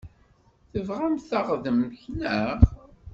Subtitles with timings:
[0.71, 2.59] Tebɣamt taɣdemt, naɣ?